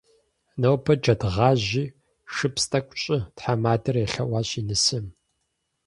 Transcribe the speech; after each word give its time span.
Нобэ 0.61 0.93
джэд 1.01 1.21
гъажьи 1.33 1.85
шыпс 2.33 2.63
тӏэкӏу 2.69 2.97
щӏы,- 3.01 3.17
тхьэмадэр 3.35 3.95
елъэӏуащ 4.05 4.49
и 4.59 4.61
нысэм. 4.67 5.05